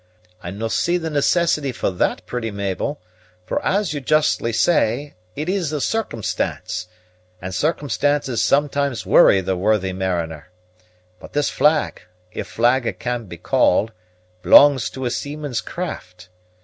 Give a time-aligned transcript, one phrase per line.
[0.41, 2.99] "I no' see the necessity for that, pretty Mabel;
[3.45, 6.87] for, as you justly say, it is a circumstance,
[7.39, 10.49] and circumstances sometimes worry the worthy mariner.
[11.19, 12.01] But this flag,
[12.31, 13.91] if flag it can be called,
[14.41, 16.29] belongs to a seaman's craft.